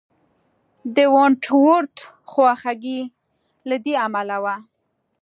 د 0.95 0.97
ونټ 1.15 1.43
ورت 1.65 1.95
خواخوږي 2.31 2.99
له 3.69 3.75
دې 3.85 3.93
امله 4.07 4.37
وه. 4.43 4.55